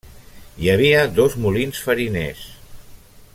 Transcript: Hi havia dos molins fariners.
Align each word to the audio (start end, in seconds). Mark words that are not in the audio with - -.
Hi 0.61 0.71
havia 0.71 1.03
dos 1.19 1.37
molins 1.45 1.83
fariners. 1.89 2.43